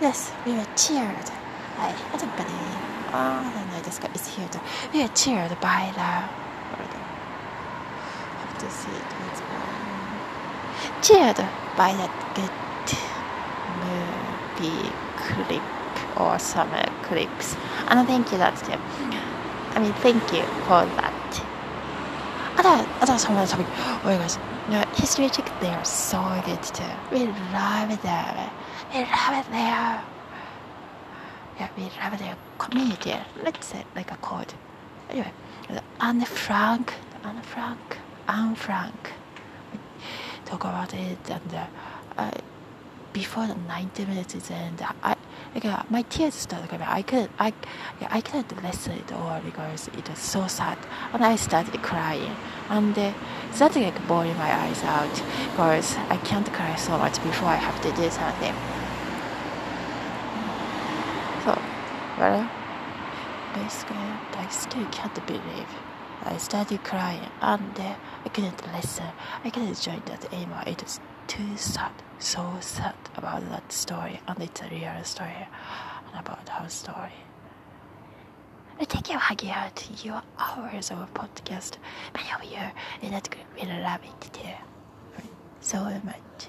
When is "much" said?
56.98-57.22, 86.04-86.48